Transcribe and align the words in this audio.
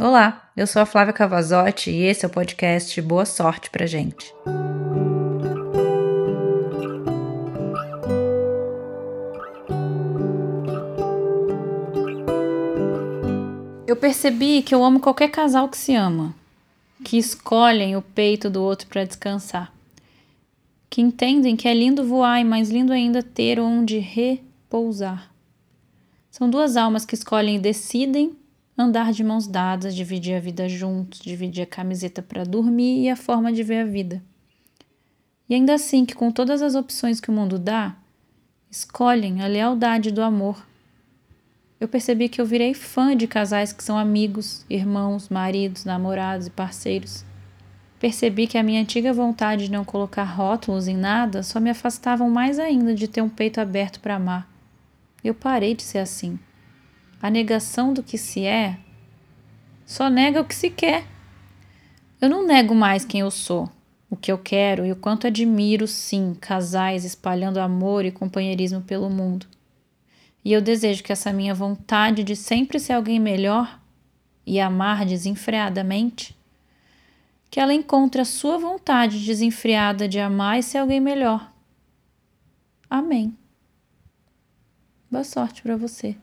Olá, 0.00 0.48
eu 0.56 0.64
sou 0.64 0.80
a 0.80 0.86
Flávia 0.86 1.12
Cavazotti 1.12 1.90
e 1.90 2.04
esse 2.04 2.24
é 2.24 2.28
o 2.28 2.30
podcast 2.30 3.02
Boa 3.02 3.26
Sorte 3.26 3.68
pra 3.68 3.84
gente. 3.84 4.32
Eu 13.88 13.96
percebi 13.96 14.62
que 14.62 14.72
eu 14.72 14.84
amo 14.84 15.00
qualquer 15.00 15.32
casal 15.32 15.68
que 15.68 15.76
se 15.76 15.96
ama, 15.96 16.32
que 17.04 17.18
escolhem 17.18 17.96
o 17.96 18.02
peito 18.02 18.48
do 18.48 18.62
outro 18.62 18.86
para 18.86 19.02
descansar, 19.02 19.72
que 20.88 21.00
entendem 21.00 21.56
que 21.56 21.66
é 21.66 21.74
lindo 21.74 22.04
voar 22.04 22.40
e 22.40 22.44
mais 22.44 22.70
lindo 22.70 22.92
ainda 22.92 23.20
ter 23.20 23.58
onde 23.58 23.98
repousar. 23.98 25.28
São 26.30 26.48
duas 26.48 26.76
almas 26.76 27.04
que 27.04 27.16
escolhem 27.16 27.56
e 27.56 27.58
decidem 27.58 28.36
andar 28.78 29.12
de 29.12 29.24
mãos 29.24 29.48
dadas, 29.48 29.94
dividir 29.94 30.36
a 30.36 30.40
vida 30.40 30.68
juntos, 30.68 31.18
dividir 31.18 31.62
a 31.62 31.66
camiseta 31.66 32.22
para 32.22 32.44
dormir 32.44 33.02
e 33.02 33.10
a 33.10 33.16
forma 33.16 33.52
de 33.52 33.64
ver 33.64 33.80
a 33.80 33.84
vida. 33.84 34.22
E 35.48 35.54
ainda 35.54 35.74
assim, 35.74 36.04
que 36.04 36.14
com 36.14 36.30
todas 36.30 36.62
as 36.62 36.76
opções 36.76 37.20
que 37.20 37.28
o 37.28 37.32
mundo 37.32 37.58
dá, 37.58 37.96
escolhem 38.70 39.42
a 39.42 39.46
lealdade 39.46 40.12
do 40.12 40.22
amor. 40.22 40.64
Eu 41.80 41.88
percebi 41.88 42.28
que 42.28 42.40
eu 42.40 42.46
virei 42.46 42.74
fã 42.74 43.16
de 43.16 43.26
casais 43.26 43.72
que 43.72 43.82
são 43.82 43.98
amigos, 43.98 44.64
irmãos, 44.70 45.28
maridos, 45.28 45.84
namorados 45.84 46.46
e 46.46 46.50
parceiros. 46.50 47.24
Percebi 47.98 48.46
que 48.46 48.58
a 48.58 48.62
minha 48.62 48.80
antiga 48.80 49.12
vontade 49.12 49.64
de 49.64 49.72
não 49.72 49.84
colocar 49.84 50.24
rótulos 50.24 50.86
em 50.86 50.96
nada 50.96 51.42
só 51.42 51.58
me 51.58 51.70
afastavam 51.70 52.30
mais 52.30 52.58
ainda 52.58 52.94
de 52.94 53.08
ter 53.08 53.22
um 53.22 53.28
peito 53.28 53.60
aberto 53.60 53.98
para 54.00 54.16
amar. 54.16 54.48
Eu 55.24 55.34
parei 55.34 55.74
de 55.74 55.82
ser 55.82 55.98
assim. 55.98 56.38
A 57.20 57.30
negação 57.30 57.92
do 57.92 58.02
que 58.02 58.16
se 58.16 58.44
é 58.44 58.78
só 59.88 60.10
nega 60.10 60.42
o 60.42 60.44
que 60.44 60.54
se 60.54 60.68
quer. 60.68 61.06
Eu 62.20 62.28
não 62.28 62.46
nego 62.46 62.74
mais 62.74 63.06
quem 63.06 63.20
eu 63.20 63.30
sou, 63.30 63.70
o 64.10 64.16
que 64.16 64.30
eu 64.30 64.36
quero 64.36 64.84
e 64.84 64.92
o 64.92 64.96
quanto 64.96 65.26
admiro, 65.26 65.86
sim, 65.86 66.36
casais 66.38 67.04
espalhando 67.04 67.58
amor 67.58 68.04
e 68.04 68.12
companheirismo 68.12 68.82
pelo 68.82 69.08
mundo. 69.08 69.46
E 70.44 70.52
eu 70.52 70.60
desejo 70.60 71.02
que 71.02 71.10
essa 71.10 71.32
minha 71.32 71.54
vontade 71.54 72.22
de 72.22 72.36
sempre 72.36 72.78
ser 72.78 72.92
alguém 72.92 73.18
melhor 73.18 73.80
e 74.46 74.60
amar 74.60 75.06
desenfreadamente, 75.06 76.36
que 77.50 77.58
ela 77.58 77.72
encontre 77.72 78.20
a 78.20 78.26
sua 78.26 78.58
vontade 78.58 79.24
desenfreada 79.24 80.06
de 80.06 80.20
amar 80.20 80.58
e 80.58 80.62
ser 80.62 80.78
alguém 80.78 81.00
melhor. 81.00 81.50
Amém. 82.90 83.36
Boa 85.10 85.24
sorte 85.24 85.62
para 85.62 85.76
você. 85.76 86.16